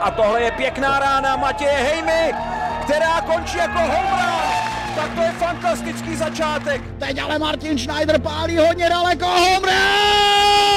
[0.00, 2.34] A tohle je pěkná rána Matěje Hejmy,
[2.82, 4.20] která končí jako home
[4.96, 6.82] Tak to je fantastický začátek.
[6.98, 9.26] Teď ale Martin Schneider pálí hodně daleko.
[9.26, 10.27] Home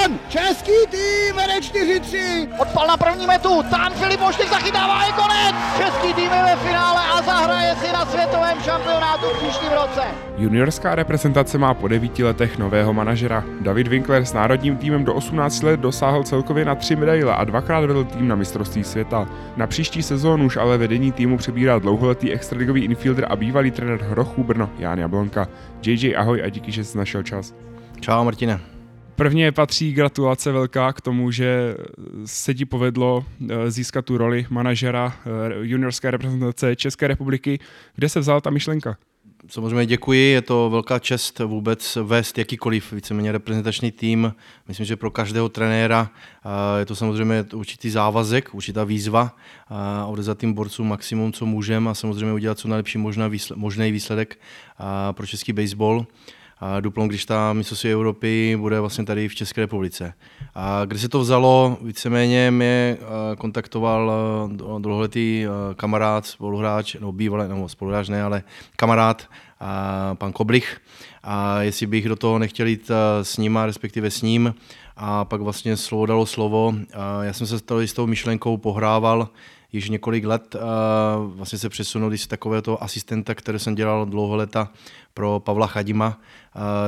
[0.07, 0.19] run!
[0.29, 2.47] Český tým vede 4-3.
[2.57, 5.55] Odpal na první metu, tam Filip Moštek zachytává, je konec!
[5.77, 10.01] Český tým je ve finále a zahraje si na světovém šampionátu v příštím roce.
[10.37, 13.43] Juniorská reprezentace má po devíti letech nového manažera.
[13.61, 17.79] David Winkler s národním týmem do 18 let dosáhl celkově na tři medaile a dvakrát
[17.79, 19.27] vedl tým na mistrovství světa.
[19.57, 24.43] Na příští sezónu už ale vedení týmu přebírá dlouholetý extraligový infielder a bývalý trenér Hrochů
[24.43, 25.47] Brno Jan Jablonka.
[25.85, 27.53] JJ ahoj a díky, že jsi našel čas.
[27.99, 28.80] Čau Martine.
[29.15, 31.75] Prvně patří gratulace velká k tomu, že
[32.25, 35.29] se ti povedlo eh, získat tu roli manažera eh,
[35.61, 37.59] juniorské reprezentace České republiky.
[37.95, 38.97] Kde se vzala ta myšlenka?
[39.47, 44.33] Samozřejmě děkuji, je to velká čest vůbec vést jakýkoliv víceméně reprezentační tým.
[44.67, 46.09] Myslím, že pro každého trenéra
[46.45, 49.35] eh, je to samozřejmě určitý závazek, určitá výzva
[50.07, 52.97] odezat tým borcům maximum, co můžeme a samozřejmě udělat co nejlepší
[53.55, 54.39] možný výsledek
[55.15, 56.05] pro český baseball
[56.61, 60.13] a když ta mistrovství Evropy bude vlastně tady v České republice.
[60.55, 67.11] A kde se to vzalo, víceméně mě eh, kontaktoval eh, dlouholetý eh, kamarád, spoluhráč, no
[67.11, 68.43] bývalý, nebo spoluhráč ne, ale
[68.75, 69.27] kamarád,
[70.13, 70.81] pan Koblich,
[71.23, 74.55] a jestli bych do toho nechtěl jít s ním, respektive s ním,
[74.97, 76.73] a pak vlastně slovo dalo slovo.
[76.93, 79.29] A já jsem se s tou myšlenkou pohrával,
[79.73, 80.55] již několik let
[81.25, 84.69] vlastně se přesunul z takového asistenta, který jsem dělal dlouho leta
[85.13, 86.19] pro Pavla Chadima,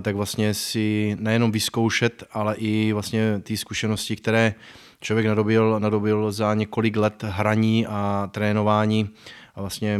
[0.01, 4.53] tak vlastně si nejenom vyzkoušet, ale i vlastně ty zkušenosti, které
[5.01, 9.09] člověk nadobil, nadobil za několik let hraní a trénování
[9.55, 9.99] a vlastně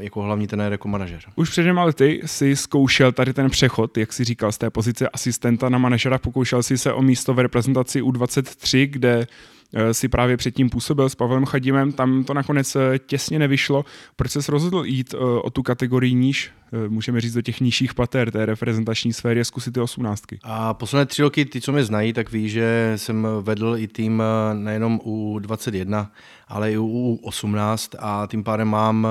[0.00, 1.20] jako hlavní trenér, jako manažer.
[1.36, 5.08] Už před dvěma lety si zkoušel tady ten přechod, jak si říkal, z té pozice
[5.08, 9.61] asistenta na manažera, pokoušel si se o místo v reprezentaci U23, kde Eh,
[9.92, 13.84] si právě předtím působil s Pavlem Chadimem, tam to nakonec eh, těsně nevyšlo.
[14.16, 16.50] Proč se rozhodl jít eh, o tu kategorii níž,
[16.88, 20.38] můžeme říct do těch nižších pater té reprezentační sféry, zkusit ty osmnáctky?
[20.42, 24.22] A posledné tři roky, ty, co mě znají, tak ví, že jsem vedl i tým
[24.52, 26.12] nejenom u 21,
[26.48, 29.08] ale i u 18 a tím pádem mám,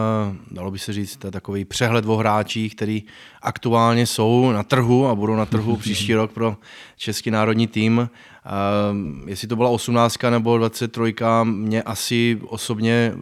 [0.52, 3.04] dalo by se říct, takový přehled o hráčích, který
[3.42, 6.58] aktuálně jsou na trhu a budou na trhu příští rok pro
[6.98, 8.10] český národní tým
[8.46, 13.14] Uh, jestli to byla 18 nebo 23, mě asi osobně,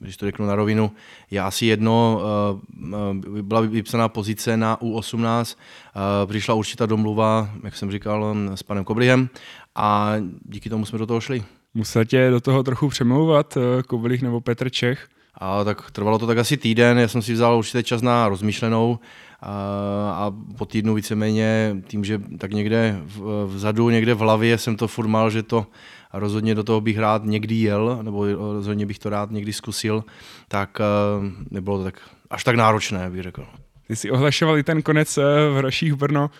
[0.00, 0.92] když to řeknu na rovinu,
[1.30, 2.22] je asi jedno,
[2.82, 5.56] uh, byla vypsaná pozice na U18,
[6.24, 9.28] uh, přišla určitá domluva, jak jsem říkal, s panem Koblihem
[9.74, 11.44] a díky tomu jsme do toho šli.
[11.74, 15.08] Musel tě do toho trochu přemlouvat Koblich nebo Petr Čech?
[15.40, 18.98] A tak trvalo to tak asi týden, já jsem si vzal určitě čas na rozmýšlenou
[19.40, 19.50] a,
[20.16, 23.00] a po týdnu víceméně tím, že tak někde
[23.46, 25.66] vzadu, někde v hlavě jsem to furt mal, že to
[26.12, 30.04] rozhodně do toho bych rád někdy jel, nebo rozhodně bych to rád někdy zkusil,
[30.48, 30.78] tak
[31.50, 33.46] nebylo to tak až tak náročné, bych řekl.
[33.90, 36.30] Ty jsi ohlašoval i ten konec eh, v Hroších Brno.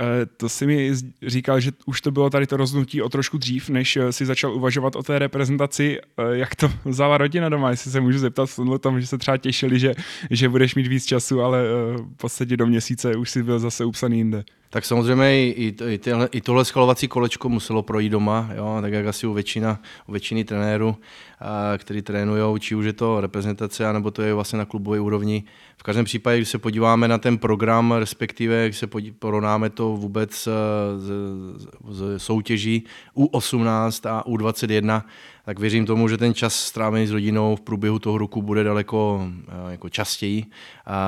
[0.00, 0.92] Eh, to si mi
[1.26, 4.54] říkal, že už to bylo tady to rozhodnutí o trošku dřív, než eh, si začal
[4.54, 5.98] uvažovat o té reprezentaci.
[6.00, 9.18] Eh, jak to vzala rodina doma, jestli se můžu zeptat v tomhle tom, že se
[9.18, 9.94] třeba těšili, že,
[10.30, 11.62] že budeš mít víc času, ale
[11.96, 14.44] v podstatě do měsíce už si byl zase upsaný jinde.
[14.70, 19.06] Tak samozřejmě i, i, tyhle, i tohle schvalovací kolečko muselo projít doma, jo, tak jak
[19.06, 20.96] asi u, většina, u většiny trenérů,
[21.40, 25.44] a, který trénují, či už je to reprezentace, nebo to je vlastně na klubové úrovni.
[25.76, 28.86] V každém případě, když se podíváme na ten program, respektive když se
[29.18, 30.48] porovnáme to vůbec z,
[30.96, 31.56] z,
[31.88, 32.84] z soutěží
[33.16, 35.02] U18 a U21,
[35.44, 39.28] tak věřím tomu, že ten čas strávený s rodinou v průběhu toho roku bude daleko
[39.68, 40.44] jako častěji,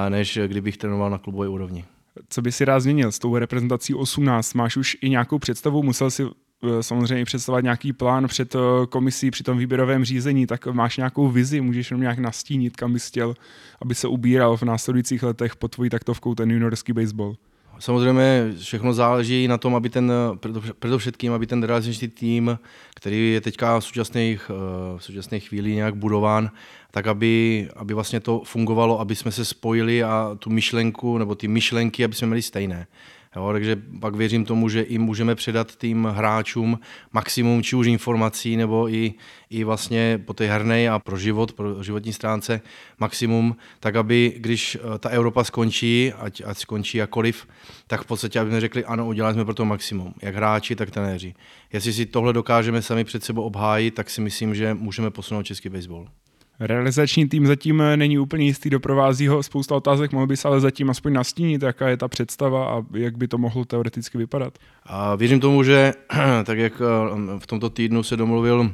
[0.09, 1.85] než kdybych trénoval na klubové úrovni
[2.29, 4.55] co by si rád změnil s tou reprezentací 18?
[4.55, 5.83] Máš už i nějakou představu?
[5.83, 8.59] Musel si eh, samozřejmě představovat nějaký plán před eh,
[8.89, 13.09] komisí při tom výběrovém řízení, tak máš nějakou vizi, můžeš jenom nějak nastínit, kam bys
[13.09, 13.35] chtěl,
[13.83, 17.37] aby se ubíral v následujících letech pod tvojí taktovkou ten juniorský baseball?
[17.79, 20.13] Samozřejmě všechno záleží na tom, aby ten,
[20.79, 22.59] především, aby ten realizační tým,
[22.95, 26.51] který je teďka v současných, eh, v současné chvíli nějak budován,
[26.91, 31.49] tak aby, aby vlastně to fungovalo, aby jsme se spojili a tu myšlenku, nebo ty
[31.49, 32.87] myšlenky, aby jsme měli stejné.
[33.37, 36.79] Jo, takže pak věřím tomu, že i můžeme předat tým hráčům
[37.13, 39.15] maximum či už informací, nebo i,
[39.51, 42.61] i vlastně po té herné a pro život, pro životní stránce
[42.99, 47.47] maximum, tak aby, když eh, ta Evropa skončí, ať, ať skončí jakoliv,
[47.87, 50.91] tak v podstatě, aby jsme řekli, ano, udělali jsme pro to maximum, jak hráči, tak
[50.91, 51.35] trenéři.
[51.73, 55.69] Jestli si tohle dokážeme sami před sebou obhájit, tak si myslím, že můžeme posunout český
[55.69, 56.09] baseball.
[56.61, 60.91] Realizační tým zatím není úplně jistý, doprovází ho spousta otázek, mohl by se ale zatím
[60.91, 64.59] aspoň nastínit, jaká je ta představa a jak by to mohlo teoreticky vypadat.
[64.87, 65.93] A věřím tomu, že
[66.45, 68.71] tak jak eh, v tomto týdnu se domluvil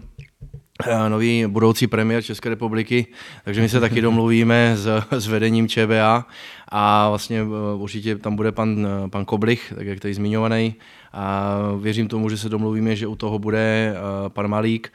[0.87, 3.07] Eh, nový budoucí premiér České republiky,
[3.45, 6.27] takže my se taky domluvíme s, s vedením ČBA
[6.69, 10.75] a vlastně eh, určitě tam bude pan, eh, pan Koblich, tak jak tady zmiňovaný.
[11.13, 13.95] A věřím tomu, že se domluvíme, že u toho bude
[14.29, 14.93] pan Malík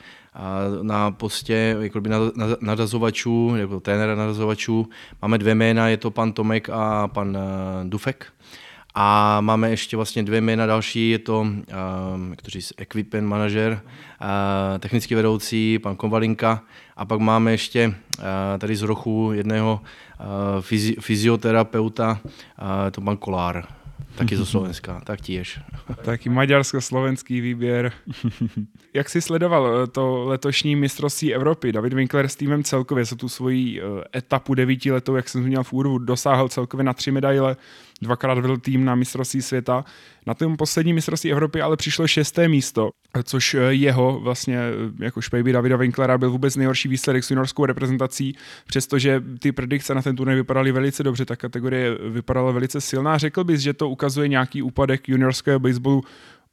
[0.81, 2.17] na postě jako na,
[2.61, 4.89] nadazovačů, jako trenéra nadazovačů.
[5.21, 7.37] Máme dvě jména, je to pan Tomek a pan
[7.83, 8.25] Dufek.
[8.95, 13.81] A máme ještě vlastně dvě jména další, je to, uh, jak to říct, equipment manažer,
[13.81, 16.61] uh, technický vedoucí, pan Konvalinka,
[16.97, 17.93] a pak máme ještě
[18.57, 19.81] tady z rochu jedného
[20.59, 22.19] fyzi- fyzioterapeuta,
[22.91, 23.67] to pan Kolár,
[24.15, 25.59] taky zo Slovenska, tak tiež.
[26.03, 27.91] Taky maďarsko-slovenský výběr.
[28.93, 31.71] Jak jsi sledoval to letošní mistrovství Evropy?
[31.71, 33.81] David Winkler s týmem celkově se tu svoji
[34.15, 37.55] etapu devítiletou, jak jsem zmínil v úvodu, dosáhl celkově na tři medaile
[38.01, 39.85] dvakrát vedl tým na mistrovství světa.
[40.27, 42.89] Na tom poslední mistrovství Evropy ale přišlo šesté místo,
[43.23, 44.59] což jeho vlastně
[44.99, 48.35] jako špejby Davida Winklera byl vůbec nejhorší výsledek s juniorskou reprezentací,
[48.67, 53.17] přestože ty predikce na ten turnaj vypadaly velice dobře, ta kategorie vypadala velice silná.
[53.17, 56.03] Řekl bys, že to ukazuje nějaký úpadek juniorského baseballu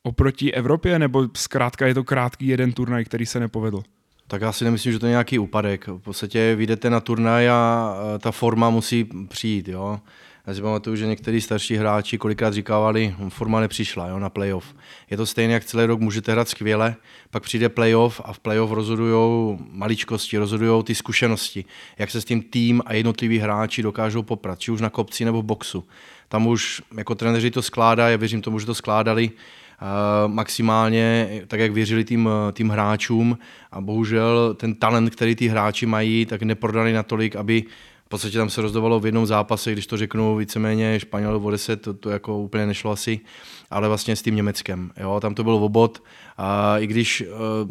[0.02, 3.82] oproti Evropě, nebo zkrátka je to krátký jeden turnaj, který se nepovedl?
[4.28, 5.86] Tak já si nemyslím, že to je nějaký úpadek.
[5.88, 9.68] V podstatě vyjdete na turnaj a ta forma musí přijít.
[9.68, 10.00] Jo?
[10.46, 14.74] Já si pamatuju, že někteří starší hráči kolikrát říkávali, forma nepřišla jo, na playoff.
[15.10, 16.94] Je to stejné, jak celý rok můžete hrát skvěle,
[17.30, 21.64] pak přijde playoff a v playoff rozhodují maličkosti, rozhodují ty zkušenosti,
[21.98, 25.42] jak se s tím tým a jednotliví hráči dokážou poprat, či už na kopci nebo
[25.42, 25.84] v boxu.
[26.28, 31.60] Tam už jako trenéři to skládají, já věřím tomu, že to skládali uh, maximálně, tak
[31.60, 33.38] jak věřili tým, tým hráčům
[33.72, 37.64] a bohužel ten talent, který ty hráči mají, tak neprodali natolik, aby
[38.06, 41.82] v podstatě tam se rozdovalo v jednom zápase, když to řeknu víceméně Španěl o 10,
[41.82, 43.20] to, to jako úplně nešlo asi,
[43.70, 44.90] ale vlastně s tím Německem.
[45.00, 45.20] Jo?
[45.20, 46.02] Tam to byl obod
[46.38, 47.22] a i když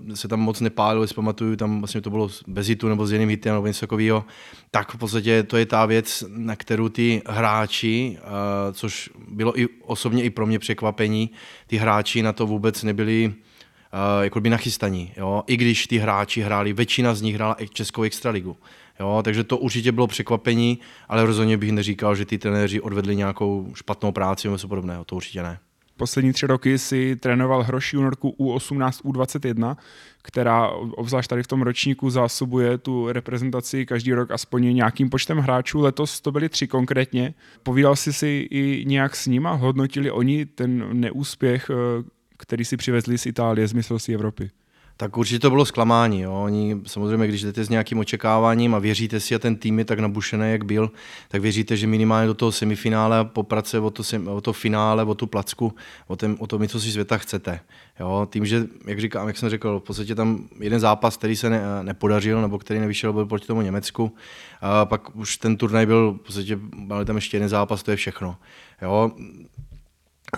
[0.07, 3.11] uh, se tam moc nepálilo, si pamatuju, tam vlastně to bylo bez hitu nebo s
[3.11, 4.25] jiným hitem nebo něco takového,
[4.71, 9.67] tak v podstatě to je ta věc, na kterou ty hráči, uh, což bylo i
[9.81, 11.31] osobně i pro mě překvapení,
[11.67, 15.13] ty hráči na to vůbec nebyli uh, jako by nachystaní.
[15.17, 15.43] Jo?
[15.47, 18.57] I když ty hráči hráli, většina z nich hrála Českou extraligu.
[18.99, 23.71] Jo, takže to určitě bylo překvapení, ale rozhodně bych neříkal, že ty trenéři odvedli nějakou
[23.73, 25.59] špatnou práci nebo něco podobného, to určitě ne.
[25.97, 29.77] Poslední tři roky si trénoval hroší juniorku U18, U21,
[30.21, 35.81] která obzvlášť tady v tom ročníku zásobuje tu reprezentaci každý rok aspoň nějakým počtem hráčů.
[35.81, 37.33] Letos to byly tři konkrétně.
[37.63, 39.51] Povídal jsi si i nějak s nima?
[39.51, 42.03] Hodnotili oni ten neúspěch, eh,
[42.37, 44.51] který si přivezli z Itálie z mistrovství Evropy?
[44.97, 46.21] Tak určitě to bylo zklamání.
[46.21, 46.33] Jo.
[46.33, 49.99] Oni samozřejmě, když jdete s nějakým očekáváním a věříte si a ten tým je tak
[49.99, 50.91] nabušený, jak byl,
[51.27, 55.27] tak věříte, že minimálně do toho semifinále poprace o to, o to finále, o tu
[55.27, 55.73] placku,
[56.07, 57.59] o, tom, o tom, co si světa chcete.
[57.99, 58.27] Jo.
[58.31, 61.61] Tím, že, jak, říkám, jak jsem řekl, v podstatě tam jeden zápas, který se ne,
[61.81, 64.15] nepodařil, nebo který nevyšel, byl proti tomu Německu.
[64.61, 67.97] A pak už ten turnaj byl, v podstatě byl tam ještě jeden zápas, to je
[67.97, 68.37] všechno.
[68.81, 69.11] Jo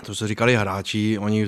[0.06, 1.46] to, co říkali hráči, oni,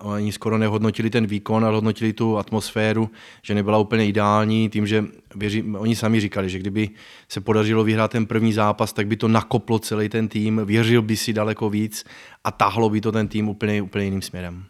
[0.00, 3.10] oni skoro nehodnotili ten výkon, ale hodnotili tu atmosféru,
[3.42, 5.04] že nebyla úplně ideální, tím, že
[5.34, 6.90] věří, oni sami říkali, že kdyby
[7.28, 11.16] se podařilo vyhrát ten první zápas, tak by to nakoplo celý ten tým, věřil by
[11.16, 12.04] si daleko víc
[12.44, 14.64] a tahlo by to ten tým úplně, úplně jiným směrem.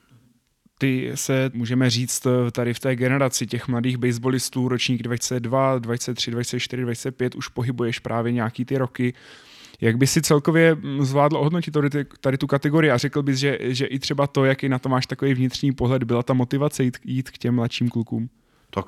[0.78, 6.82] Ty se, můžeme říct, tady v té generaci těch mladých baseballistů, ročník 22, 23, 24,
[6.82, 9.14] 25, už pohybuješ právě nějaký ty roky.
[9.80, 13.58] Jak by si celkově mm, zvládl ohodnotit tady, tady tu kategorii a řekl bys, že,
[13.60, 16.98] že i třeba to, jaký na to máš takový vnitřní pohled, byla ta motivace jít,
[17.04, 18.28] jít k těm mladším klukům?
[18.70, 18.86] Tak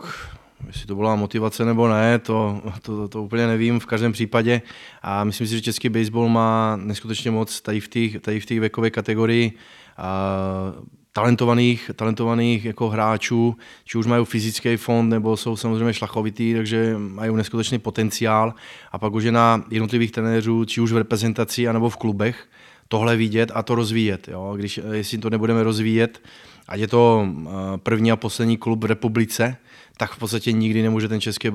[0.67, 4.63] jestli to byla motivace nebo ne, to, to, to, to úplně nevím v každém případě.
[5.03, 8.91] A myslím si, že český baseball má neskutečně moc tady v té tady v věkové
[8.91, 9.53] kategorii.
[9.97, 10.73] A
[11.13, 17.35] talentovaných, talentovaných jako hráčů, či už mají fyzický fond, nebo jsou samozřejmě šlachovitý, takže mají
[17.35, 18.55] neskutečný potenciál.
[18.93, 22.49] A pak už je na jednotlivých trenérů, či už v reprezentaci, anebo v klubech,
[22.89, 24.29] tohle vidět a to rozvíjet.
[24.29, 24.55] Jo?
[24.57, 26.23] Když, jestli to nebudeme rozvíjet,
[26.71, 29.57] ať je to eh, první a poslední klub v republice,
[29.97, 31.51] tak v podstatě nikdy nemůže ten český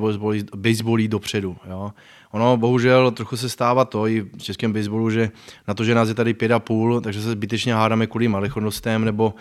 [0.55, 1.57] baseball jít dopředu.
[1.69, 1.91] Jo?
[2.31, 5.31] Ono bohužel trochu se stává to i v českém baseballu, že
[5.67, 9.05] na to, že nás je tady pět a půl, takže se zbytečně hádáme kvůli malichodnostem
[9.05, 9.33] nebo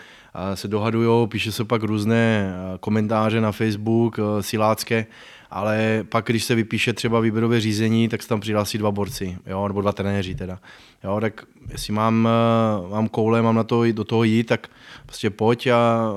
[0.53, 5.05] se dohadují, píše se pak různé komentáře na Facebook, silácké,
[5.49, 9.67] ale pak, když se vypíše třeba výběrové řízení, tak se tam přihlásí dva borci, jo,
[9.67, 10.59] nebo dva trenéři teda.
[11.03, 12.29] Jo, tak jestli mám,
[12.89, 14.67] mám koule, mám na to do toho jít, tak
[15.05, 16.11] prostě pojď a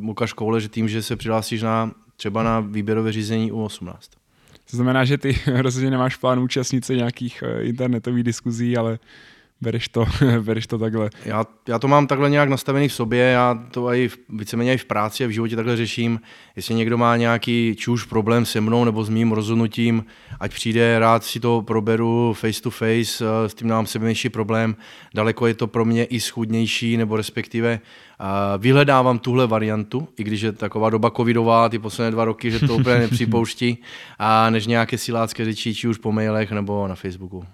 [0.00, 4.10] ukaž koule, že tím, že se přihlásíš na, třeba na výběrové řízení u 18.
[4.70, 8.98] To znamená, že ty rozhodně nemáš plán účastnit se nějakých eh, internetových diskuzí, ale
[9.60, 10.04] bereš to,
[10.40, 11.10] bereš to takhle.
[11.24, 14.78] Já, já to mám takhle nějak nastavený v sobě, já to i v, víceméně i
[14.78, 16.20] v práci a v životě takhle řeším.
[16.56, 20.04] Jestli někdo má nějaký či už problém se mnou nebo s mým rozhodnutím,
[20.40, 24.76] ať přijde, rád si to proberu face to face, eh, s tím mám sebenější problém.
[25.14, 27.80] Daleko je to pro mě i schudnější, nebo respektive
[28.20, 28.26] uh,
[28.62, 32.74] vyhledávám tuhle variantu, i když je taková doba covidová, ty poslední dva roky, že to
[32.74, 33.78] úplně nepřipouští,
[34.18, 37.44] a než nějaké silácké řeči, či už po mailech nebo na Facebooku.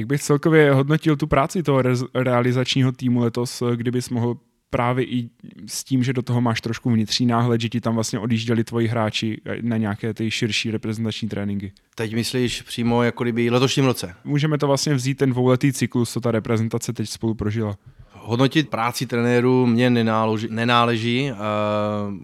[0.00, 4.36] Jak bych celkově hodnotil tu práci toho re- realizačního týmu letos, kdybys mohl
[4.70, 5.28] právě i
[5.66, 8.88] s tím, že do toho máš trošku vnitřní náhled, že ti tam vlastně odjížděli tvoji
[8.88, 11.72] hráči na nějaké ty širší reprezentační tréninky.
[11.94, 14.14] Teď myslíš přímo jako kdyby letošním roce?
[14.24, 17.76] Můžeme to vlastně vzít ten dvouletý cyklus, co ta reprezentace teď spolu prožila.
[18.12, 21.32] Hodnotit práci trenéru mě nenáleží, nenáleží.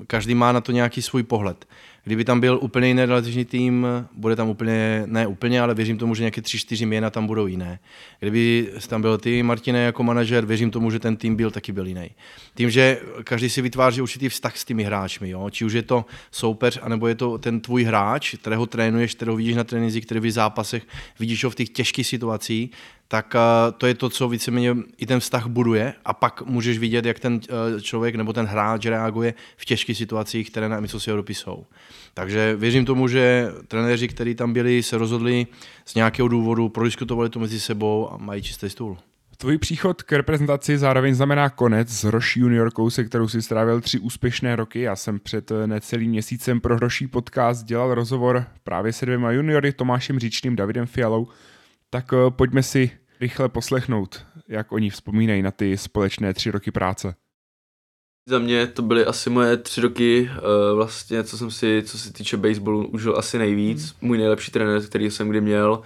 [0.07, 1.67] každý má na to nějaký svůj pohled.
[2.07, 6.15] Kdyby tam byl úplně jiný relativní tým, bude tam úplně, ne úplně, ale věřím tomu,
[6.15, 7.79] že nějaké tři, čtyři měna tam budou jiné.
[8.21, 11.87] Kdyby tam byl ty, Martine, jako manažer, věřím tomu, že ten tým byl taky byl
[11.87, 12.11] jiný.
[12.55, 15.51] Tím, že každý si vytváří určitý vztah s těmi hráčmi, jo?
[15.51, 19.57] či už je to soupeř, anebo je to ten tvůj hráč, kterého trénuješ, kterého vidíš
[19.57, 20.87] na tréninci, který v zápasech,
[21.21, 22.71] vidíš ho v těch těžkých situacích,
[23.09, 27.05] tak uh, to je to, co víceméně i ten vztah buduje a pak můžeš vidět,
[27.05, 31.35] jak ten uh, člověk nebo ten hráč reaguje v těžkých situacích, které na mistrovství Evropy
[31.35, 31.67] jsou.
[32.15, 35.47] Takže věřím tomu, že trenéři, kteří tam byli, se rozhodli
[35.85, 38.99] z nějakého důvodu, prodiskutovali to mezi sebou a mají čistý stůl.
[39.39, 43.99] Tvůj příchod k reprezentaci zároveň znamená konec s Hroší juniorkou, se kterou si strávil tři
[43.99, 44.81] úspěšné roky.
[44.81, 50.19] Já jsem před necelým měsícem pro Hroší podcast dělal rozhovor právě se dvěma juniory, Tomášem
[50.19, 51.29] Říčným, Davidem Fialou.
[51.91, 52.91] Tak eh, pojďme si
[53.21, 57.15] rychle poslechnout, jak oni vzpomínají na ty společné tři roky práce.
[58.29, 62.13] Za mě to byly asi moje tři roky, uh, vlastně, co jsem si, co se
[62.13, 63.95] týče baseballu, užil asi nejvíc.
[64.01, 65.81] Můj nejlepší trenér, který jsem kdy měl.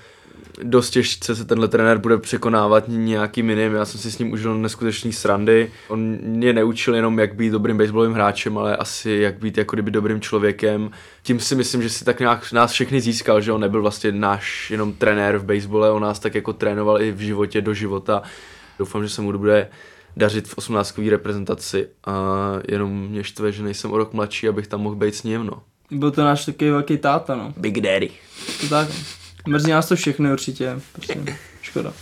[0.63, 3.75] Dost těžce se tenhle trenér bude překonávat nějakým jiným.
[3.75, 5.71] Já jsem si s ním užil neskutečný srandy.
[5.89, 9.91] On mě neučil jenom, jak být dobrým baseballovým hráčem, ale asi jak být jako kdyby
[9.91, 10.91] dobrým člověkem.
[11.23, 14.71] Tím si myslím, že si tak nějak nás všechny získal, že on nebyl vlastně náš
[14.71, 18.23] jenom trenér v basebole, on nás tak jako trénoval i v životě do života.
[18.79, 19.69] Doufám, že se mu bude
[20.17, 20.99] dařit v 18.
[20.99, 22.15] reprezentaci a
[22.69, 25.63] jenom mě štve, že nejsem o rok mladší, abych tam mohl být s ním, no.
[25.91, 27.55] Byl to náš takový velký táta, no.
[27.57, 28.11] Big Daddy.
[28.61, 28.89] To tak.
[29.49, 31.93] Mrzí nás to všechny určitě, prostě škoda.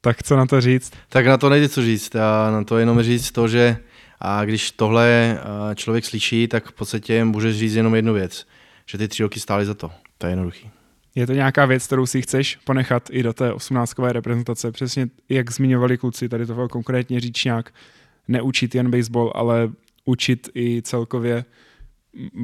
[0.00, 0.92] Tak co na to říct?
[1.08, 3.76] Tak na to nejde co říct, a na to jenom říct to, že
[4.20, 5.38] a když tohle
[5.74, 8.46] člověk slyší, tak v podstatě může říct jenom jednu věc,
[8.86, 9.90] že ty tři roky stály za to.
[10.18, 10.70] To je jednoduchý.
[11.14, 14.72] Je to nějaká věc, kterou si chceš ponechat i do té 18 reprezentace?
[14.72, 17.74] Přesně jak zmiňovali kluci, tady to konkrétně nějak
[18.28, 19.70] neučit jen baseball, ale
[20.04, 21.44] učit i celkově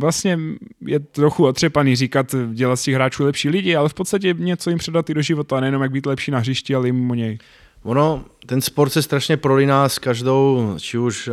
[0.00, 0.38] vlastně
[0.87, 4.78] je trochu otřepaný říkat, dělat z těch hráčů lepší lidi, ale v podstatě něco jim
[4.78, 7.38] předat i do života, nejenom jak být lepší na hřišti, ale i mimo něj.
[7.82, 11.30] Ono, ten sport se strašně prolíná s každou, či už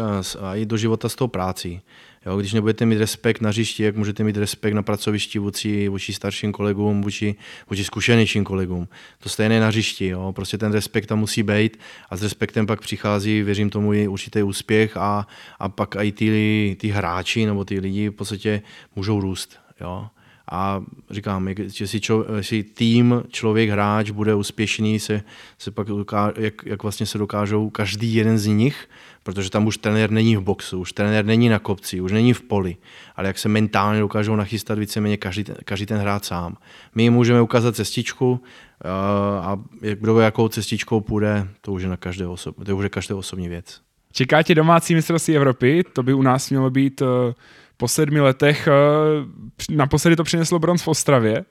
[0.55, 1.81] i do života s tou prácí.
[2.25, 6.13] Jo, když nebudete mít respekt na hřišti, jak můžete mít respekt na pracovišti vůči, vůči
[6.13, 7.35] starším kolegům, vůči,
[7.69, 8.87] vůči zkušenějším kolegům.
[9.19, 10.07] To stejné na hřišti.
[10.07, 10.31] Jo.
[10.35, 14.43] Prostě ten respekt tam musí být a s respektem pak přichází, věřím tomu, i určitý
[14.43, 15.27] úspěch a,
[15.59, 18.61] a pak i ty, ty hráči nebo ty lidi v podstatě
[18.95, 19.59] můžou růst.
[19.81, 20.07] Jo.
[20.51, 25.21] A říkám, že si, čo, si tým, člověk, hráč bude úspěšný, se,
[25.57, 28.87] se pak dokáže, jak, jak vlastně se dokážou každý jeden z nich
[29.23, 32.41] protože tam už trenér není v boxu, už trenér není na kopci, už není v
[32.41, 32.77] poli,
[33.15, 36.57] ale jak se mentálně dokážou nachystat víceméně každý, každý ten hrát sám.
[36.95, 38.39] My jim můžeme ukázat cestičku
[38.83, 38.89] eh,
[39.41, 39.59] a
[39.93, 43.49] kdo jakou cestičkou půjde, to už je na každé osob, to už je každé osobní
[43.49, 43.81] věc.
[44.11, 47.33] Čeká tě domácí mistrovství Evropy, to by u nás mělo být eh,
[47.77, 48.67] po sedmi letech.
[48.67, 48.71] Eh,
[49.69, 51.45] naposledy to přineslo bronz v Ostravě,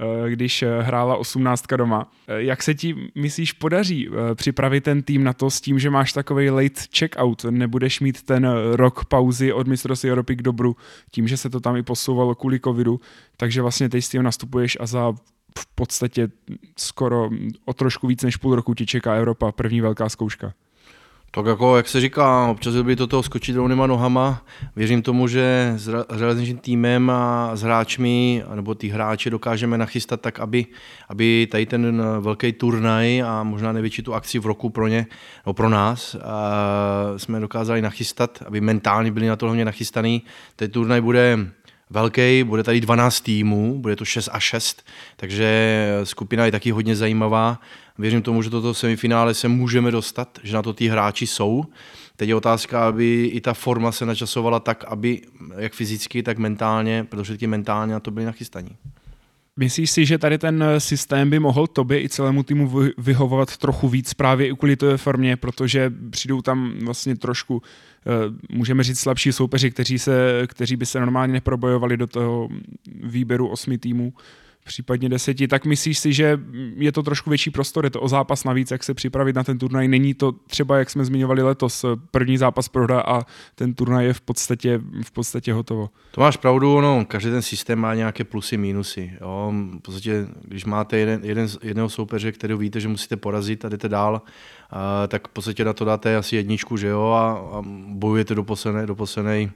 [0.00, 2.12] Eh, když eh, hrála osmnáctka doma.
[2.28, 6.50] Jak se ti, myslíš, podaří připravit ten tým na to s tím, že máš takový
[6.50, 10.76] late check-out, nebudeš mít ten rok pauzy od mistrovství Evropy k dobru,
[11.10, 13.00] tím, že se to tam i posouvalo kvůli covidu,
[13.36, 15.12] takže vlastně teď s tím nastupuješ a za
[15.58, 16.28] v podstatě
[16.76, 17.30] skoro
[17.64, 20.52] o trošku víc než půl roku ti čeká Evropa, první velká zkouška.
[21.36, 24.42] Tak jako, jak se říká, občas by to toho skočit rovnýma nohama.
[24.76, 30.40] Věřím tomu, že s železničním týmem a s hráčmi, nebo ty hráče dokážeme nachystat tak,
[30.40, 30.66] aby,
[31.08, 35.06] aby tady ten velký turnaj a možná největší tu akci v roku pro ně,
[35.46, 40.22] nebo pro nás, a jsme dokázali nachystat, aby mentálně byli na to hlavně nachystaný.
[40.56, 41.38] Ten turnaj bude
[41.90, 46.96] velký, bude tady 12 týmů, bude to 6 a 6, takže skupina je taky hodně
[46.96, 47.60] zajímavá.
[47.98, 51.64] Věřím tomu, že toto semifinále se můžeme dostat, že na to ty hráči jsou.
[52.16, 55.20] Teď je otázka, aby i ta forma se načasovala tak, aby
[55.58, 58.70] jak fyzicky, tak mentálně, především mentálně na to byli nachystaní.
[59.58, 64.14] Myslíš si, že tady ten systém by mohl tobě i celému týmu vyhovovat trochu víc
[64.14, 67.62] právě i kvůli té formě, protože přijdou tam vlastně trošku,
[68.06, 72.48] eh, můžeme říct, slabší soupeři, kteří, se, kteří by se normálně neprobojovali do toho
[73.02, 74.12] výběru osmi týmů
[74.66, 76.40] případně deseti, tak myslíš si, že
[76.76, 79.58] je to trošku větší prostor, je to o zápas navíc, jak se připravit na ten
[79.58, 79.88] turnaj.
[79.88, 84.20] Není to třeba, jak jsme zmiňovali letos, první zápas prohra a ten turnaj je v
[84.20, 85.90] podstatě, v podstatě hotovo.
[86.10, 89.12] To máš pravdu, no, každý ten systém má nějaké plusy, minusy.
[89.20, 89.52] Jo.
[89.78, 93.88] V podstatě, když máte jeden, jeden, jedného soupeře, který víte, že musíte porazit a jdete
[93.88, 94.22] dál,
[94.70, 98.44] a, tak v podstatě na to dáte asi jedničku, že jo, a, a bojujete do
[98.44, 99.50] posledné, do posledné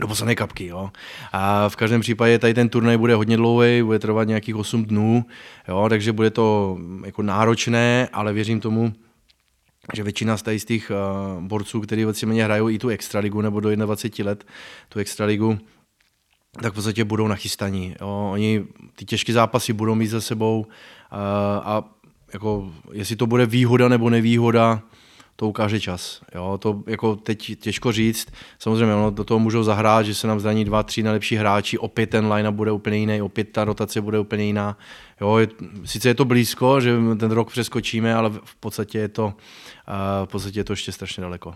[0.00, 0.66] do posledné kapky.
[0.66, 0.90] Jo.
[1.32, 5.24] A v každém případě tady ten turnaj bude hodně dlouhý, bude trvat nějakých 8 dnů,
[5.68, 8.92] jo, takže bude to jako náročné, ale věřím tomu,
[9.94, 14.30] že většina z těch uh, borců, kteří mě hrajou i tu extraligu nebo do 21
[14.30, 14.44] let,
[14.88, 15.58] tu extraligu,
[16.62, 17.94] tak v podstatě budou nachystaní.
[18.00, 18.28] Jo.
[18.32, 18.64] Oni
[18.96, 20.68] ty těžké zápasy budou mít za sebou uh,
[21.62, 21.84] a
[22.32, 24.82] jako, jestli to bude výhoda nebo nevýhoda,
[25.40, 26.20] to ukáže čas.
[26.34, 28.28] Jo, to jako teď těžko říct.
[28.58, 32.10] Samozřejmě ono do toho můžou zahrát, že se nám zraní dva, tři nejlepší hráči, opět
[32.10, 34.78] ten line bude úplně jiný, opět ta rotace bude úplně jiná.
[35.20, 35.48] Jo, je,
[35.84, 39.32] sice je to blízko, že ten rok přeskočíme, ale v podstatě je to, uh,
[40.24, 41.54] v podstatě je to ještě strašně daleko.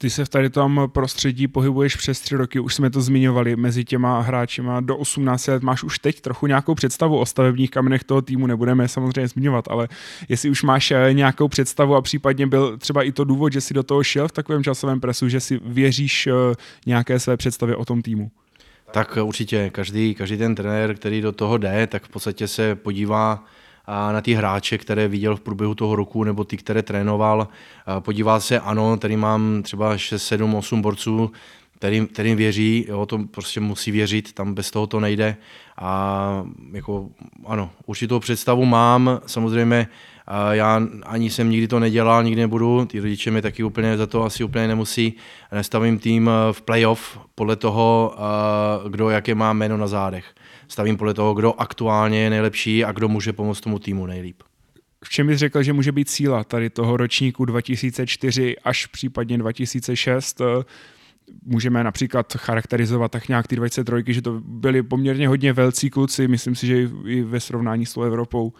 [0.00, 3.84] Ty se v tady tom prostředí pohybuješ přes tři roky, už jsme to zmiňovali, mezi
[3.84, 8.22] těma hráčima do 18 let máš už teď trochu nějakou představu o stavebních kamenech toho
[8.22, 9.88] týmu, nebudeme samozřejmě zmiňovat, ale
[10.28, 13.74] jestli už máš eh, nějakou představu a případně byl třeba i to důvod, že si
[13.74, 16.32] do toho šel v takovém časovém presu, že si věříš eh,
[16.86, 18.30] nějaké své představě o tom týmu.
[18.90, 23.44] Tak určitě, každý, každý ten trenér, který do toho jde, tak v podstatě se podívá
[23.90, 27.48] a na ty hráče, které viděl v průběhu toho roku, nebo ty, které trénoval.
[27.98, 31.32] Podíval se, ano, tady mám třeba 6, 7, 8 borců,
[31.76, 35.36] kterým, kterým věří, jo, to prostě musí věřit, tam bez toho to nejde.
[35.78, 37.08] A jako,
[37.46, 39.88] ano, určitou představu mám, samozřejmě
[40.50, 44.24] já ani jsem nikdy to nedělal, nikdy nebudu, ty rodiče mi taky úplně za to
[44.24, 45.14] asi úplně nemusí.
[45.52, 48.16] Nestavím tým v playoff podle toho,
[48.88, 50.24] kdo jaké má jméno na zádech
[50.68, 54.42] stavím podle toho, kdo aktuálně je nejlepší a kdo může pomoct tomu týmu nejlíp.
[55.04, 60.40] V čem bys řekl, že může být síla tady toho ročníku 2004 až případně 2006?
[61.42, 66.54] Můžeme například charakterizovat tak nějak ty 23, že to byli poměrně hodně velcí kluci, myslím
[66.54, 68.52] si, že i ve srovnání s tou Evropou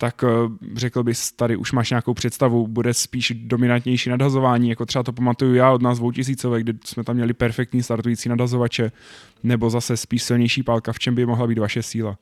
[0.00, 0.28] tak eh,
[0.74, 5.54] řekl bys, tady už máš nějakou představu, bude spíš dominantnější nadhazování, jako třeba to pamatuju
[5.54, 8.92] já od nás dvoutisícové, kde jsme tam měli perfektní startující nadhazovače,
[9.42, 12.16] nebo zase spíš silnější pálka, v čem by mohla být vaše síla?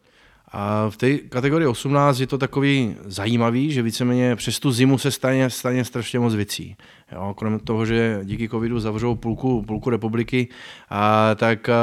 [0.52, 5.10] A v té kategorii 18 je to takový zajímavý, že víceméně přes tu zimu se
[5.10, 6.76] stane, stane strašně moc věcí.
[7.12, 10.48] Jo, kromě toho, že díky covidu zavřou půlku, půlku republiky,
[10.90, 11.74] a, tak a,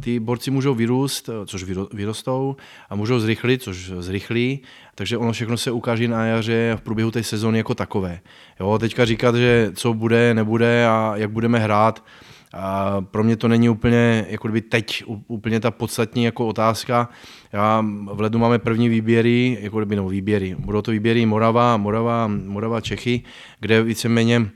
[0.00, 2.56] ty borci můžou vyrůst, což vyrostou,
[2.90, 4.60] a můžou zrychlit, což zrychlí,
[4.94, 8.20] takže ono všechno se ukáže na jaře v průběhu té sezóny jako takové.
[8.60, 12.04] Jo, teďka říkat, že co bude, nebude a jak budeme hrát,
[12.54, 17.08] a pro mě to není úplně, jako kdyby teď úplně ta podstatní jako otázka.
[17.52, 20.56] Já v ledu máme první výběry, jako kdyby no výběry.
[20.58, 23.22] Budou to výběry Morava, Morava, Morava Čechy,
[23.60, 24.50] kde víceméně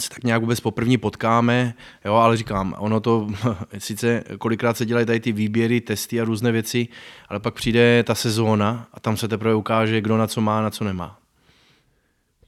[0.00, 3.28] se tak nějak vůbec poprvní potkáme, jo, ale říkám, ono to,
[3.78, 6.88] sice kolikrát se dělají tady ty výběry, testy a různé věci,
[7.28, 10.70] ale pak přijde ta sezóna a tam se teprve ukáže, kdo na co má, na
[10.70, 11.18] co nemá.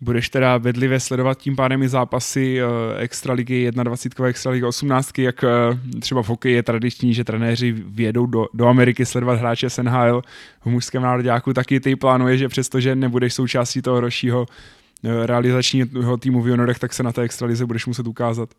[0.00, 5.98] Budeš teda bedlivě sledovat tím pádem i zápasy uh, Extraligy 21, Extraligy 18, jak uh,
[6.00, 10.22] třeba v hokeji je tradiční, že trenéři vědou do, do Ameriky sledovat hráče SNHL.
[10.60, 16.42] V mužském národňáku taky ty plánuje, že přestože nebudeš součástí toho rošího Eh, realizačního týmu
[16.42, 18.50] v juniorech, tak se na té extralize budeš muset ukázat.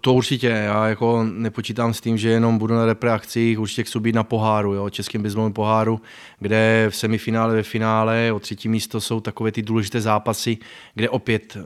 [0.00, 4.14] To určitě, já jako nepočítám s tím, že jenom budu na repreakcích, určitě chci být
[4.14, 6.00] na poháru, jo, českém bizlovém poháru,
[6.38, 10.58] kde v semifinále, ve finále o třetí místo jsou takové ty důležité zápasy,
[10.94, 11.62] kde opět uh,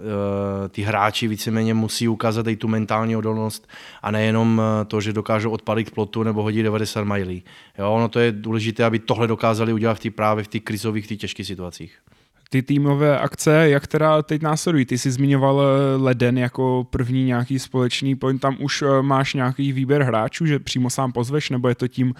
[0.68, 3.68] ty hráči víceméně musí ukázat i tu mentální odolnost
[4.02, 7.42] a nejenom eh, to, že dokážou odpalit plotu nebo hodit 90 milí.
[7.78, 11.06] Jo, ono to je důležité, aby tohle dokázali udělat v tý, právě v těch krizových,
[11.06, 11.98] těch těžkých situacích
[12.54, 14.84] ty týmové akce, jak teda teď následují?
[14.84, 19.72] Ty jsi zmiňoval eh, leden jako první nějaký společný point, tam už eh, máš nějaký
[19.72, 22.14] výběr hráčů, že přímo sám pozveš, nebo je to tím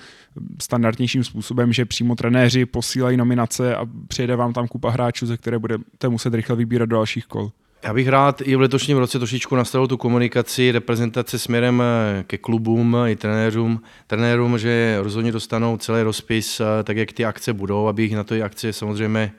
[0.63, 5.59] standardnějším způsobem, že přímo trenéři posílají nominace a přijede vám tam kupa hráčů, ze které
[5.59, 7.51] budete muset rychle vybírat do dalších kol?
[7.85, 12.39] Já bych rád i v letošním roce trošičku nastavil tu komunikaci, reprezentace směrem eh, ke
[12.39, 18.03] klubům i trenérům, trenérům, že rozhodně dostanou celý rozpis, tak jak ty akce budou, aby
[18.03, 19.33] jich na to akce samozřejmě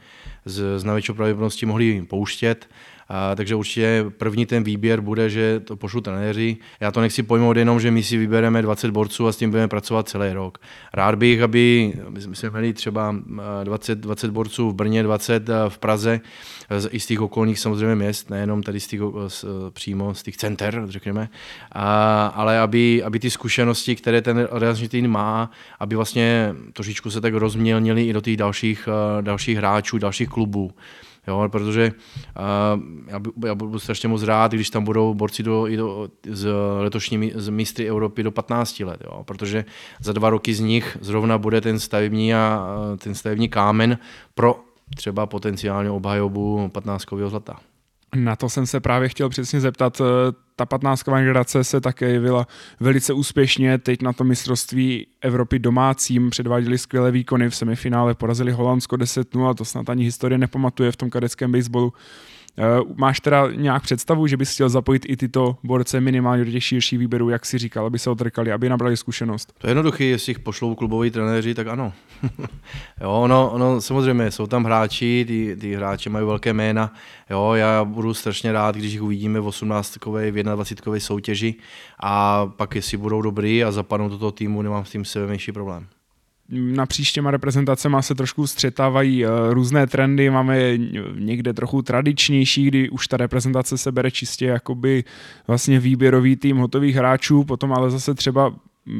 [0.45, 2.69] z, z největší pravděpodobností mohli pouštět.
[3.09, 6.57] A, takže určitě první ten výběr bude, že to pošlu trenéři.
[6.79, 9.67] Já to nechci pojmout jenom, že my si vybereme 20 borců a s tím budeme
[9.67, 10.57] pracovat celý rok.
[10.93, 13.15] Rád bych, aby my jsme měli třeba
[13.63, 16.21] 20, 20 borců v Brně, 20 v Praze,
[16.89, 20.83] i z těch okolních samozřejmě měst, nejenom tady z těch, z, přímo z těch center,
[20.85, 21.29] řekněme,
[21.71, 27.21] a, ale aby, aby ty zkušenosti, které ten realizační tým má, aby vlastně trošičku se
[27.21, 28.89] tak rozmělnili i do těch dalších,
[29.21, 30.71] dalších hráčů, dalších klubů.
[31.27, 35.67] Jo, protože uh, já, by, já budu strašně moc rád, když tam budou borci do,
[35.67, 39.65] i do, z letošní z mistry Evropy do 15 let, jo, protože
[39.99, 43.97] za dva roky z nich zrovna bude ten stavební, a, ten stavební kámen
[44.35, 44.59] pro
[44.95, 47.59] třeba potenciálně obhajobu 15 zlata.
[48.15, 50.01] Na to jsem se právě chtěl přesně zeptat.
[50.55, 52.47] Ta 15 generace se také jevila
[52.79, 53.77] velice úspěšně.
[53.77, 57.49] Teď na to mistrovství Evropy domácím předváděli skvělé výkony.
[57.49, 61.93] V semifinále porazili Holandsko 10-0, to snad ani historie nepamatuje v tom kadeckém baseballu.
[62.57, 62.63] Eh,
[62.95, 66.99] máš teda nějak představu, že bys chtěl zapojit i tyto borce minimálně do těch širších
[66.99, 69.53] výběrů, jak si říkal, aby se odrkali, aby nabrali zkušenost?
[69.57, 71.93] To je jednoduché, jestli jich pošlou kluboví trenéři, tak ano.
[73.01, 76.93] jo, ono, ono, samozřejmě, jsou tam hráči, ty, ty hráči mají velké jména.
[77.29, 79.97] Jo, já budu strašně rád, když jich uvidíme v 18.
[80.05, 80.99] v 21.
[80.99, 81.55] soutěži
[81.99, 85.51] a pak jestli budou dobrý a zapadnou do toho týmu, nemám s tím sebe menší
[85.51, 85.87] problém
[86.49, 90.77] na příštěma reprezentacema se trošku střetávají eh, různé trendy, máme
[91.15, 95.03] někde trochu tradičnější, kdy už ta reprezentace se bere čistě jakoby
[95.47, 98.53] vlastně výběrový tým hotových hráčů, potom ale zase třeba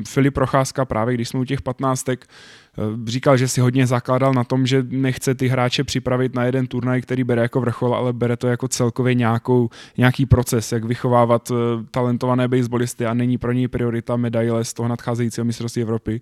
[0.08, 4.44] Filip Procházka právě, když jsme u těch patnáctek, eh, říkal, že si hodně zakládal na
[4.44, 8.38] tom, že nechce ty hráče připravit na jeden turnaj, který bere jako vrchol, ale bere
[8.38, 11.56] to jako celkově nějakou, nějaký proces, jak vychovávat eh,
[11.92, 16.22] talentované baseballisty a není pro něj priorita medaile z toho nadcházejícího mistrovství Evropy.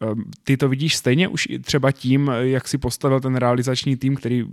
[0.00, 4.46] Ehm, ty to vidíš stejně už třeba tím, jak si postavil ten realizační tým, který,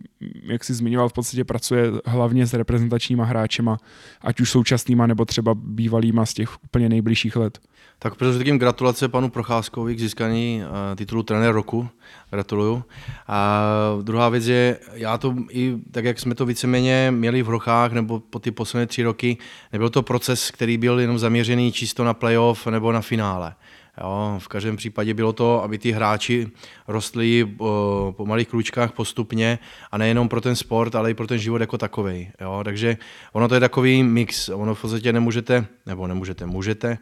[0.44, 3.78] jak si zmiňoval, v podstatě pracuje hlavně s reprezentačníma hráčema,
[4.22, 7.60] ať už současnýma nebo třeba bývalýma z těch úplně nejbližších let.
[8.00, 11.90] Tak především gratulace panu Procházkovi k získání uh, titulu trenér roku.
[12.32, 12.84] Gratuluju.
[13.28, 13.62] A
[14.02, 18.20] druhá věc je, já to i tak, jak jsme to víceméně měli v Hrochách nebo
[18.20, 19.38] po ty poslední tři roky,
[19.74, 23.56] nebyl to proces, který byl jenom zaměřený čisto na playoff nebo na finále.
[24.02, 26.48] Jo, v každém případě bylo to, aby ty hráči
[26.88, 29.60] rostli po, po malých kručkách postupně
[29.92, 32.30] a nejenom pro ten sport, ale i pro ten život jako takový.
[32.64, 32.98] Takže
[33.34, 34.50] ono to je takový mix.
[34.50, 36.98] Ono v podstatě nemůžete, nebo nemůžete, můžete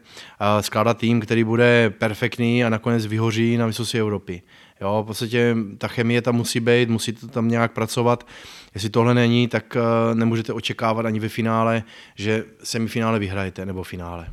[0.60, 4.42] skládat tým, který bude perfektní a nakonec vyhoří na mistrovství Evropy.
[4.80, 8.26] Jo, v podstatě ta chemie tam musí být, musíte tam nějak pracovat.
[8.74, 9.76] Jestli tohle není, tak
[10.14, 11.82] nemůžete očekávat ani ve finále,
[12.14, 14.26] že semifinále vyhrajete nebo finále.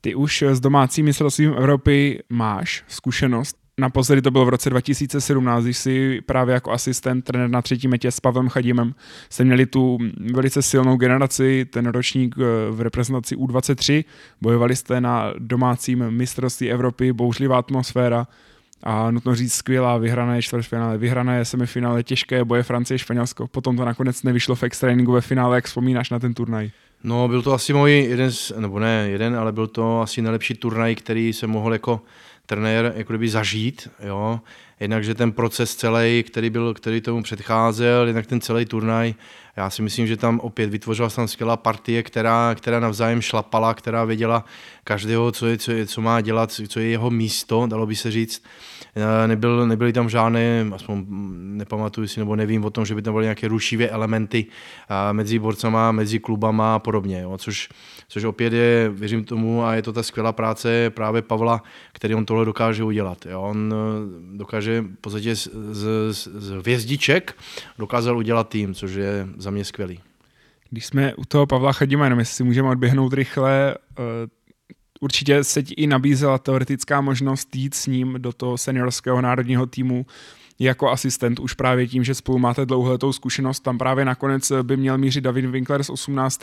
[0.00, 3.56] Ty už s domácím mistrovstvím Evropy máš zkušenost.
[3.80, 8.10] Naposledy to bylo v roce 2017, když si právě jako asistent, trenér na třetí metě
[8.10, 8.94] s Pavlem Chadimem
[9.30, 9.98] jste měli tu
[10.32, 14.04] velice silnou generaci, ten ročník eh, v reprezentaci U23,
[14.40, 18.26] bojovali jste na domácím mistrovství Evropy, bouřlivá atmosféra
[18.82, 23.46] a nutno říct skvělá, vyhrané čtvrtfinále, vyhrané semifinále, těžké boje Francie, Španělsko.
[23.46, 26.70] Potom to nakonec nevyšlo v extra ve finále, jak vzpomínáš na ten turnaj?
[27.04, 30.94] No, byl to asi můj jeden, nebo ne jeden, ale byl to asi nejlepší turnaj,
[30.94, 32.00] který jsem mohl jako
[32.46, 34.40] trenér jako kdyby zažít, jo.
[34.80, 39.14] Jednak, že ten proces celý, který, byl, který tomu předcházel, jednak ten celý turnaj,
[39.56, 44.04] já si myslím, že tam opět vytvořila tam skvělá partie, která, která navzájem šlapala, která
[44.04, 44.44] věděla
[44.84, 48.10] každého, co, je, co, je, co má dělat, co je jeho místo, dalo by se
[48.10, 48.42] říct.
[48.96, 51.04] Eh, nebyl, nebyly tam žádné, aspoň
[51.40, 54.46] nepamatuju si, nebo nevím o tom, že by tam byly nějaké rušivé elementy
[54.90, 57.68] eh, mezi borcama, mezi klubama a podobně, jo, což,
[58.08, 61.62] což opět je, věřím tomu, a je to ta skvělá práce právě Pavla,
[61.92, 63.26] který on tohle dokáže udělat.
[63.26, 63.42] Jo.
[63.42, 64.38] On eh,
[64.70, 67.36] dokáže v podstatě z, z, z hvězdiček
[67.78, 70.00] dokázal udělat tým, což je za mě skvělý.
[70.70, 73.74] Když jsme u toho Pavla Chadima, jenom jestli můžeme odběhnout rychle,
[75.00, 80.06] určitě se ti i nabízela teoretická možnost jít s ním do toho seniorského národního týmu
[80.60, 83.60] jako asistent už právě tím, že spolu máte dlouholetou zkušenost.
[83.60, 86.40] Tam právě nakonec by měl mířit David Winkler z 18.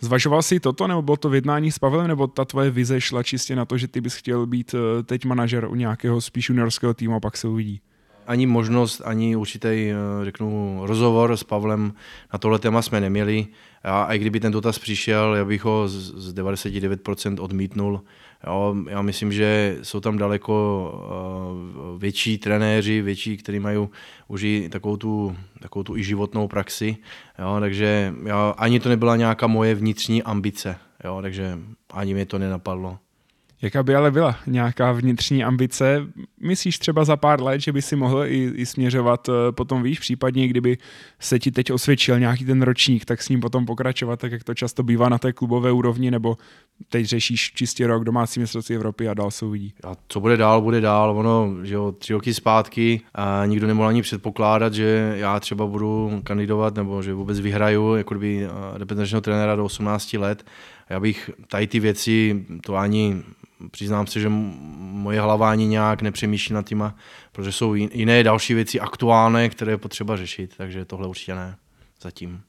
[0.00, 3.56] Zvažoval jsi toto, nebo bylo to v s Pavlem, nebo ta tvoje vize šla čistě
[3.56, 7.14] na to, že ty bys chtěl být eh, teď manažer u nějakého spíš juniorského týmu
[7.14, 7.80] a pak se uvidí?
[8.28, 11.92] ani možnost, ani určitý, eh, řeknu, rozhovor s Pavlem
[12.32, 13.46] na tohle téma jsme neměli.
[13.84, 18.00] A i kdyby ten dotaz přišel, já bych ho z 99% odmítnul.
[18.46, 23.88] Jo, já myslím, že jsou tam daleko uh, větší trenéři, větší, kteří mají
[24.28, 26.96] už i takovou tu, takovou tu i životnou praxi.
[27.38, 30.76] Jo, takže já, ani to nebyla nějaká moje vnitřní ambice.
[31.04, 31.58] Jo, takže
[31.92, 32.98] ani mě to nenapadlo.
[33.62, 36.06] Jaká by ale byla nějaká vnitřní ambice?
[36.40, 39.98] Myslíš třeba za pár let, že by si mohl i, i směřovat eh, potom víš,
[39.98, 40.78] případně kdyby
[41.20, 44.54] se ti teď osvědčil nějaký ten ročník, tak s ním potom pokračovat, tak jak to
[44.54, 46.38] často bývá na té klubové úrovni, nebo
[46.88, 49.74] teď řešíš čistě rok domácí mistrovství Evropy a dál se uvidí?
[49.84, 51.18] A co bude dál, bude dál.
[51.18, 56.20] Ono, že jo, tři roky zpátky a nikdo nemohl ani předpokládat, že já třeba budu
[56.24, 58.48] kandidovat nebo že vůbec vyhraju jako kdyby
[59.16, 60.44] eh, trenéra do 18 let.
[60.90, 63.22] Já bych tady ty věci, to ani
[63.70, 66.94] přiznám se, že moje hlava ani nějak nepřemýšlí nad týma,
[67.32, 71.56] protože jsou jiné další věci aktuálné, které je potřeba řešit, takže tohle určitě ne
[72.02, 72.40] zatím.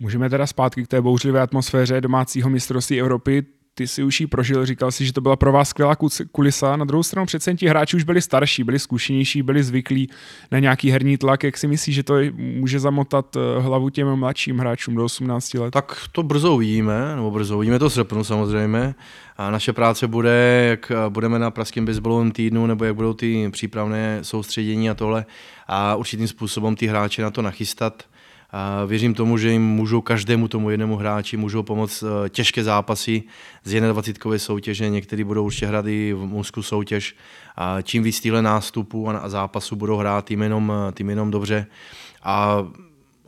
[0.00, 4.66] Můžeme teda zpátky k té bouřlivé atmosféře domácího mistrovství Evropy ty si už ji prožil,
[4.66, 5.96] říkal si, že to byla pro vás skvělá
[6.32, 6.76] kulisa.
[6.76, 10.10] Na druhou stranu přece ti hráči už byli starší, byli zkušenější, byli zvyklí
[10.50, 11.44] na nějaký herní tlak.
[11.44, 15.70] Jak si myslíš, že to může zamotat eh, hlavu těm mladším hráčům do 18 let?
[15.70, 18.94] Tak to brzo uvidíme, nebo brzo uvidíme to srpnu samozřejmě.
[19.36, 23.50] A naše práce bude, jak eh, budeme na pražském baseballovém týdnu, nebo jak budou ty
[23.50, 25.26] přípravné soustředění a tohle.
[25.66, 28.02] A určitým způsobem ty hráče na to nachystat
[28.52, 33.22] a věřím tomu, že jim můžou každému tomu jednomu hráči můžou pomoct eh, těžké zápasy
[33.64, 34.38] z 21.
[34.38, 37.16] soutěže, někteří budou určitě hrát i v Musku soutěž.
[37.56, 41.66] A čím víc týhle nástupů a zápasu budou hrát, tím jenom, eh, tím jenom dobře.
[42.22, 42.66] A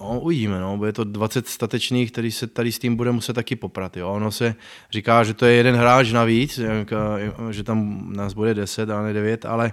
[0.04, 0.76] No, uvidíme, no.
[0.76, 3.96] bude to 20 statečných, který se tady s tím bude muset taky poprat.
[3.96, 4.08] Jo.
[4.08, 4.54] Ono se
[4.90, 6.60] říká, že to je jeden hráč navíc,
[7.50, 9.72] že tam nás bude 10 a ne 9, ale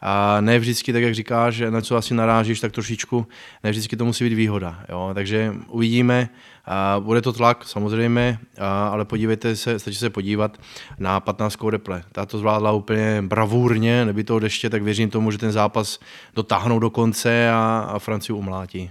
[0.00, 3.26] a ne vždycky, tak jak říkáš, na co asi narážíš, tak trošičku,
[3.64, 4.84] ne vždycky to musí být výhoda.
[4.88, 5.10] Jo.
[5.14, 6.28] Takže uvidíme,
[6.64, 10.58] a bude to tlak samozřejmě, a, ale podívejte se, stačí se podívat
[10.98, 11.58] na 15.
[11.70, 12.02] reple.
[12.12, 15.98] Ta to zvládla úplně bravurně, neby toho deště, tak věřím tomu, že ten zápas
[16.34, 18.90] dotáhnou do konce a, a Francii umlátí.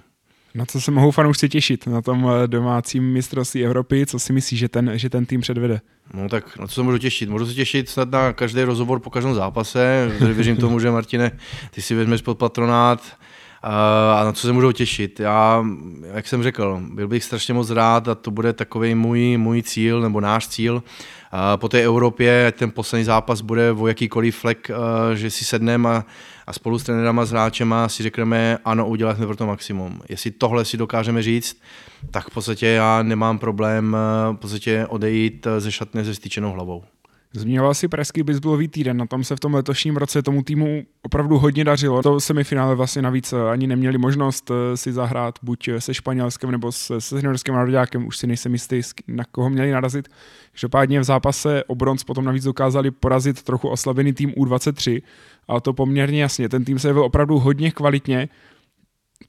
[0.58, 4.06] Na co se mohou fanoušci těšit na tom eh, domácím mistrovství Evropy?
[4.06, 5.82] Co si myslíš, že ten, že ten tým předvede?
[6.13, 7.30] No tak na co se můžu těšit?
[7.30, 10.12] Můžu se těšit snad na každý rozhovor po každém zápase.
[10.20, 11.32] Věřím tomu, že Martine,
[11.72, 13.17] ty si vezmeš pod patronát
[14.13, 15.20] a na co se můžou těšit.
[15.20, 15.65] Já,
[16.13, 20.02] jak jsem řekl, byl bych strašně moc rád a to bude takový můj, můj cíl
[20.02, 20.84] nebo náš cíl,
[21.56, 24.71] po té Evropě, ať ten poslední zápas bude o jakýkoliv flek,
[25.13, 26.06] že si sedneme a,
[26.47, 30.02] a spolu s trenérama, s hráčema si řekneme, ano, udělali jsme pro to maximum.
[30.10, 31.62] Jestli tohle si dokážeme říct,
[32.12, 33.97] tak v podstatě já nemám problém
[34.32, 36.84] v podstatě odejít ze šatny se styčenou hlavou.
[37.38, 41.38] Zmiňoval si pražský baseballový týden, na tom se v tom letošním roce tomu týmu opravdu
[41.38, 42.02] hodně dařilo.
[42.02, 47.02] To semifinále vlastně navíc ani neměli možnost eh, si zahrát buď se Španělskem nebo se,
[47.02, 50.08] se seniorským nároďákem, už si nejsem jistý, na koho měli narazit.
[50.52, 55.02] Každopádně v zápase o bronz potom navíc dokázali porazit trochu oslabený tým U23
[55.47, 56.50] a to poměrně jasně.
[56.50, 58.30] Ten tým se byl opravdu hodně kvalitně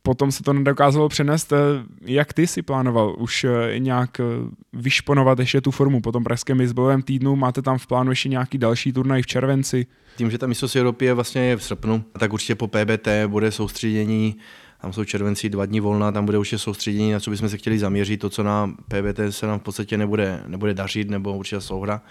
[0.09, 1.53] potom se to nedokázalo přenést.
[1.53, 1.57] Eh,
[2.01, 4.25] jak ty si plánoval už eh, nějak eh,
[4.73, 7.37] vyšponovat ještě tu formu po tom pražském baseballovém týdnu?
[7.37, 9.87] Máte tam v plánu ještě nějaký další turnaj v červenci?
[10.17, 14.37] Tím, že ta mistrovství Evropy je vlastně v srpnu, tak určitě po PBT bude soustředění
[14.81, 17.79] tam jsou červenci dva dní volna, tam bude určitě soustředění, na co bychom se chtěli
[17.79, 22.03] zaměřit, to, co na PBT se nám v podstatě nebude, nebude dařit, nebo určitě souhra.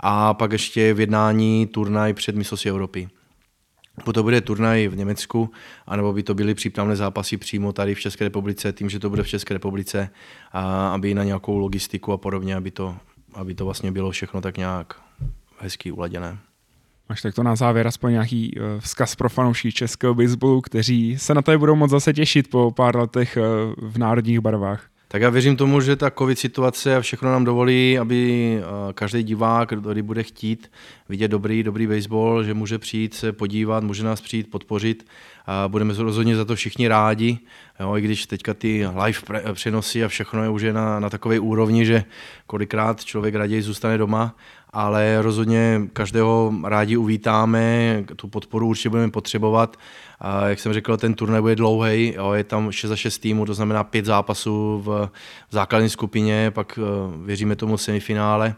[0.00, 3.08] A pak ještě v jednání turnaj před mistrovství Evropy.
[4.04, 5.50] Potom bude turnaj v Německu,
[5.86, 9.22] anebo by to byly přípravné zápasy přímo tady v České republice, tím, že to bude
[9.22, 10.10] v České republice,
[10.52, 12.96] a aby na nějakou logistiku a podobně, aby to,
[13.34, 14.94] aby to vlastně bylo všechno tak nějak
[15.58, 16.38] hezky uladěné.
[17.08, 21.34] Máš tak to na závěr aspoň nějaký uh, vzkaz pro fanoušky českého baseballu, kteří se
[21.34, 24.88] na to budou moc zase těšit po pár letech uh, v národních barvách.
[25.08, 29.22] Tak já věřím tomu, že ta covid situace a všechno nám dovolí, aby eh, každý
[29.22, 30.70] divák, kdo bude chtít
[31.08, 35.06] vidět dobrý, dobrý baseball, že může přijít se podívat, může nás přijít podpořit.
[35.46, 37.38] A budeme rozhodně za to všichni rádi,
[37.80, 41.86] jo, i když teďka ty live přenosy a všechno je už na, na takové úrovni,
[41.86, 42.04] že
[42.46, 44.36] kolikrát člověk raději zůstane doma,
[44.76, 49.76] ale rozhodně každého rádi uvítáme, tu podporu určitě budeme potřebovat.
[50.20, 53.46] A jak jsem řekl, ten turnaj bude dlouhý, jo, je tam 6 za 6 týmů,
[53.46, 55.10] to znamená 5 zápasů v,
[55.50, 58.54] základní skupině, pak uh, věříme tomu semifinále.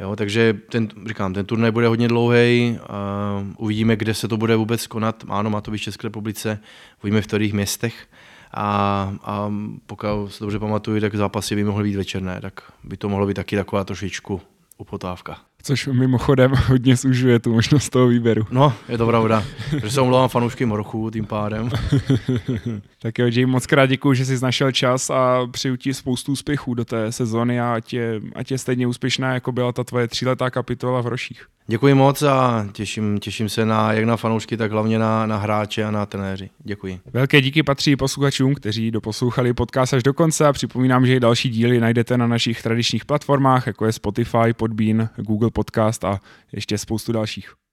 [0.00, 4.56] Jo, takže ten, říkám, ten turnaj bude hodně dlouhý, uh, uvidíme, kde se to bude
[4.56, 5.24] vůbec konat.
[5.28, 6.58] Ano, má to být v České republice,
[7.02, 8.06] uvidíme v kterých městech.
[8.54, 8.66] A,
[9.22, 9.52] a
[9.86, 13.34] pokud se dobře pamatuju, tak zápasy by mohly být večerné, tak by to mohlo být
[13.34, 14.40] taky taková trošičku
[14.78, 15.53] u Podawka.
[15.64, 18.46] Což mimochodem hodně zužuje tu možnost toho výběru.
[18.50, 19.44] No, je to pravda.
[19.82, 21.70] že se omlouvám fanoušky Morchu tím pádem.
[23.02, 26.74] tak jo, Jay, moc krát děkuji, že jsi našel čas a přeju ti spoustu úspěchů
[26.74, 30.50] do té sezony a ať je, ať je stejně úspěšná, jako byla ta tvoje tříletá
[30.50, 31.46] kapitola v Roších.
[31.66, 35.84] Děkuji moc a těším, těším se na, jak na fanoušky, tak hlavně na, na hráče
[35.84, 36.50] a na trenéři.
[36.58, 37.00] Děkuji.
[37.12, 41.48] Velké díky patří posluchačům, kteří doposlouchali podcast až do konce a připomínám, že i další
[41.48, 46.20] díly najdete na našich tradičních platformách, jako je Spotify, Podbean, Google podcast a
[46.52, 47.63] ještě spoustu dalších.